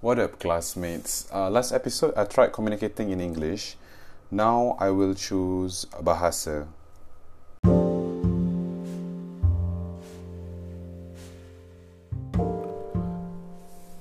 [0.00, 1.28] What up, classmates?
[1.28, 3.76] Uh, last episode, I tried communicating in English.
[4.32, 6.72] Now, I will choose bahasa.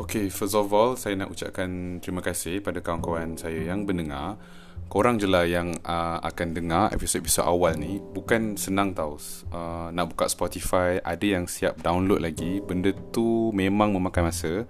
[0.00, 4.40] Okay, first of all, saya nak ucapkan terima kasih pada kawan-kawan saya yang mendengar.
[4.88, 8.00] Korang je lah yang uh, akan dengar episod-episod awal ni.
[8.00, 9.20] Bukan senang tau.
[9.52, 12.64] Uh, nak buka Spotify, ada yang siap download lagi.
[12.64, 14.64] Benda tu memang memakan masa.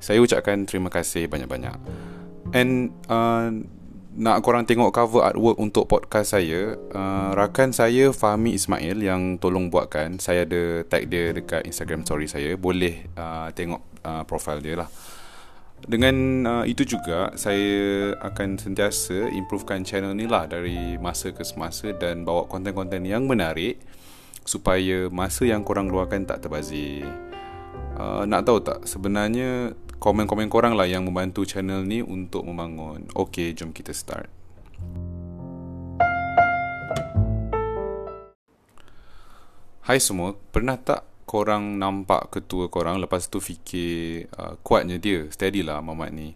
[0.00, 1.76] Saya ucapkan terima kasih banyak-banyak.
[2.56, 3.52] And uh,
[4.16, 9.70] nak korang tengok cover artwork untuk podcast saya, uh, rakan saya Fahmi Ismail yang tolong
[9.70, 10.18] buatkan.
[10.18, 12.56] Saya ada tag dia dekat Instagram story saya.
[12.58, 14.90] Boleh uh, tengok uh, profile dia lah.
[15.80, 21.94] Dengan uh, itu juga saya akan sentiasa improvekan channel ni lah dari masa ke semasa
[21.96, 23.80] dan bawa konten-konten yang menarik
[24.44, 27.06] supaya masa yang korang keluarkan tak terbazir.
[27.96, 33.04] Uh, nak tahu tak sebenarnya komen-komen korang lah yang membantu channel ni untuk membangun.
[33.12, 34.32] Okay, jom kita start.
[39.84, 45.62] Hai semua, pernah tak korang nampak ketua korang lepas tu fikir uh, kuatnya dia steady
[45.62, 46.34] lah Mamat ni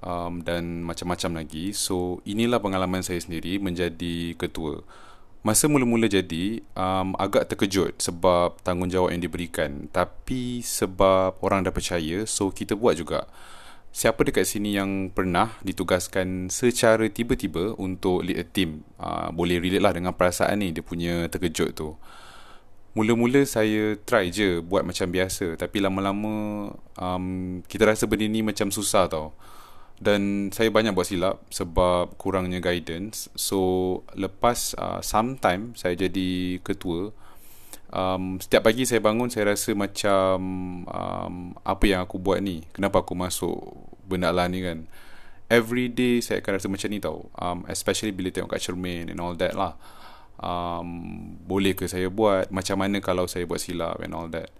[0.00, 4.80] um, dan macam-macam lagi so inilah pengalaman saya sendiri menjadi ketua
[5.42, 9.90] masa mula-mula jadi um, agak terkejut sebab tanggungjawab yang diberikan.
[9.90, 13.26] Tapi sebab orang dah percaya so kita buat juga.
[13.92, 18.86] Siapa dekat sini yang pernah ditugaskan secara tiba-tiba untuk lead a team?
[18.96, 21.92] Uh, boleh relate lah dengan perasaan ni dia punya terkejut tu.
[22.96, 25.60] Mula-mula saya try je buat macam biasa.
[25.60, 26.32] Tapi lama-lama
[26.96, 29.36] um, kita rasa benda ni macam susah tau
[30.02, 33.30] Dan saya banyak buat silap sebab kurangnya guidance.
[33.38, 37.14] So lepas uh, sometime saya jadi ketua
[37.94, 40.36] um, Setiap pagi saya bangun saya rasa macam
[40.90, 42.66] um, Apa yang aku buat ni?
[42.74, 43.62] Kenapa aku masuk
[44.02, 44.90] benda lah ni kan?
[45.46, 47.30] Every day saya akan rasa macam ni tau.
[47.38, 49.78] Um, Especially bila tengok kat cermin and all that lah.
[50.42, 52.50] Um, boleh ke saya buat?
[52.50, 54.50] Macam mana kalau saya buat silap and all that?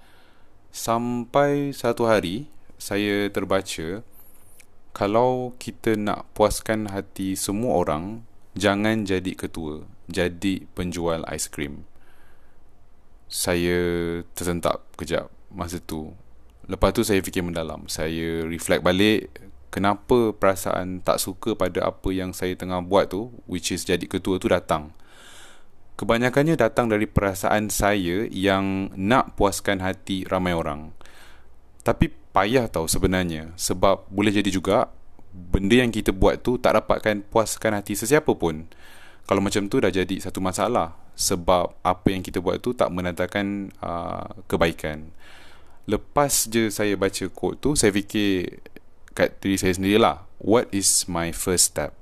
[0.71, 2.47] Sampai satu hari
[2.79, 4.07] saya terbaca
[4.93, 8.25] kalau kita nak puaskan hati semua orang
[8.57, 11.89] jangan jadi ketua jadi penjual aiskrim
[13.33, 13.81] saya
[14.37, 16.13] tersentak kejap masa tu.
[16.69, 17.89] Lepas tu saya fikir mendalam.
[17.89, 19.33] Saya reflect balik
[19.73, 24.37] kenapa perasaan tak suka pada apa yang saya tengah buat tu which is jadi ketua
[24.37, 24.93] tu datang?
[25.97, 30.93] Kebanyakannya datang dari perasaan saya yang nak puaskan hati ramai orang.
[31.81, 34.89] Tapi payah tau sebenarnya sebab boleh jadi juga
[35.33, 38.69] benda yang kita buat tu tak dapatkan puaskan hati sesiapa pun.
[39.25, 43.71] Kalau macam tu dah jadi satu masalah sebab apa yang kita buat tu tak menandakan
[43.79, 45.13] uh, kebaikan.
[45.87, 48.61] Lepas je saya baca quote tu, saya fikir
[49.13, 52.02] kat diri saya sendirilah, what is my first step?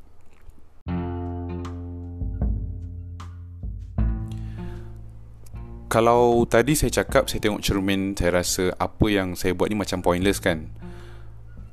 [5.91, 9.99] Kalau tadi saya cakap saya tengok cermin saya rasa apa yang saya buat ni macam
[10.01, 10.71] pointless kan?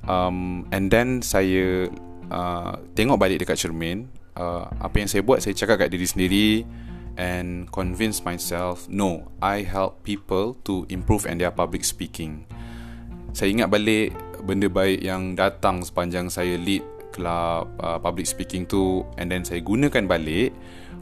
[0.10, 1.86] Um, and then saya
[2.34, 6.50] uh, tengok balik dekat cermin uh, apa yang saya buat saya cakap kat diri sendiri
[7.22, 12.50] and convince myself no I help people to improve and their public speaking.
[13.38, 16.82] Saya ingat balik benda baik yang datang sepanjang saya lead
[17.18, 20.54] club uh, public speaking tu and then saya gunakan balik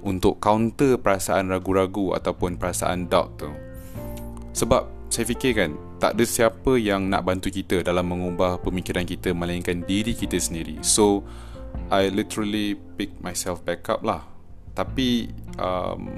[0.08, 3.52] untuk counter perasaan ragu-ragu ataupun perasaan doubt tu.
[4.56, 9.34] Sebab saya fikir kan, tak ada siapa yang nak bantu kita dalam mengubah pemikiran kita
[9.34, 10.80] melainkan diri kita sendiri.
[10.86, 11.26] So,
[11.90, 14.24] I literally pick myself back up lah.
[14.78, 16.14] Tapi, um,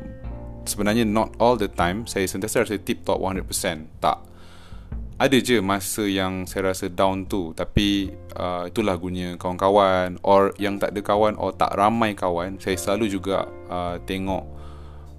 [0.67, 4.03] sebenarnya not all the time saya sentiasa rasa tip top 100%.
[4.03, 4.26] Tak
[5.17, 10.78] ada je masa yang saya rasa down tu tapi uh, itulah guna kawan-kawan or yang
[10.78, 14.45] tak ada kawan or tak ramai kawan saya selalu juga uh, tengok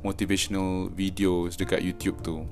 [0.07, 2.47] motivational videos dekat YouTube tu.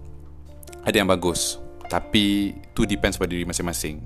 [0.83, 4.03] Ada yang bagus tapi tu depends pada diri masing-masing.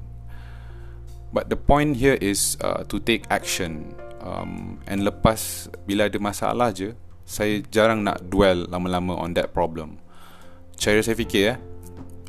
[1.32, 6.76] But the point here is uh, to take action um, and lepas bila ada masalah
[6.76, 6.92] je
[7.24, 9.96] saya jarang nak dwell lama-lama on that problem.
[10.76, 11.58] Cara saya fikir eh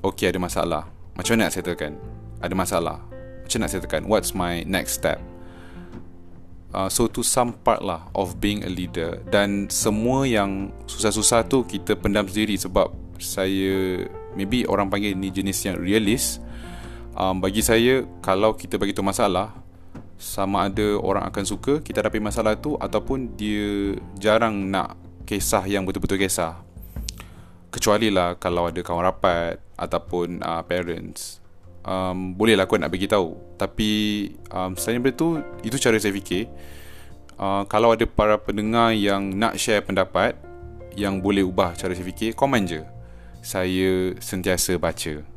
[0.02, 1.94] Okay ada masalah macam mana nak settlekan?
[2.42, 2.98] Ada masalah.
[3.46, 4.02] Macam mana nak settlekan?
[4.10, 5.22] What's my next step?
[6.74, 9.22] Uh, So to some part lah Of being a leader.
[9.30, 12.90] Dan semua yang Susah-susah tu Kita pendam sendiri Sebab
[13.20, 14.02] Saya
[14.34, 16.40] Maybe orang panggil ni jenis yang realist.
[17.14, 19.52] Um, Bagi saya Kalau kita bagi tu masalah
[20.16, 24.96] Sama ada orang akan suka Kita dapat masalah tu Ataupun dia Jarang nak
[25.32, 26.60] Kisah yang betul-betul kisah.
[27.72, 31.42] Kecuali lah kalau ada kawan rapat ataupun uh, parents.
[31.82, 33.34] Um, boleh lah kot nak bagi tahu.
[33.58, 33.90] Tapi
[34.54, 35.28] um, selain daripada tu
[35.66, 36.46] itu cara saya fikir
[37.42, 40.38] uh, kalau ada para pendengar yang nak share pendapat
[40.94, 42.86] yang boleh ubah cara saya fikir komen je.
[43.42, 45.31] Saya sentiasa baca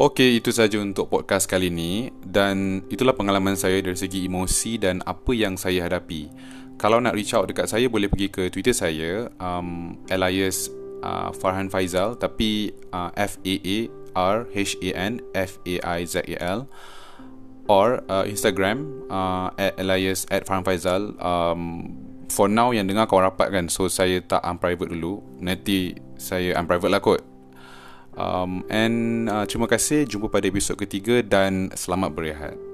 [0.00, 2.08] Okey, itu saja untuk podcast kali ini.
[2.24, 6.32] Dan itulah pengalaman saya dari segi emosi dan apa yang saya hadapi.
[6.80, 10.72] Kalau nak reach out dekat saya boleh pergi ke Twitter saya um, alias
[11.04, 13.78] uh, Farhan Faizal tapi uh, F A A
[14.16, 16.64] R H A N F A I Z A L
[17.68, 21.12] or uh, Instagram uh, at alias at Farhan Faizal.
[21.20, 21.92] Um,
[22.32, 25.20] for now yang dengar kawan rapat kan so saya tak unprivate dulu.
[25.44, 27.29] Nanti saya unprivate lah kot
[28.18, 32.69] Um, and uh, terima kasih jumpa pada episod ketiga dan selamat berehat.